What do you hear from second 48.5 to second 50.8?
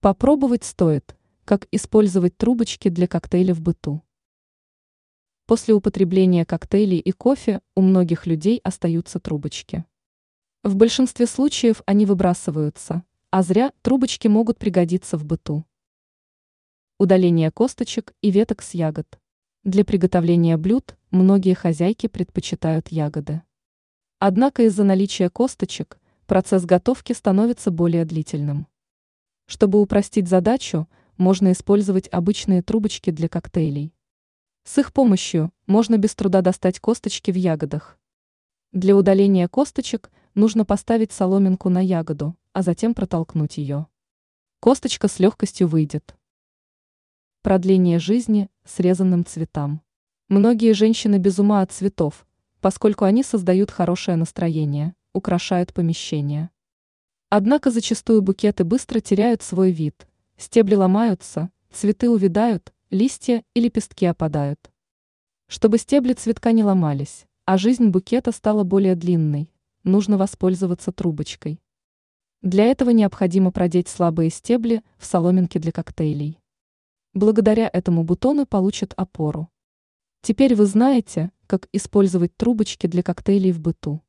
срезанным цветам. Многие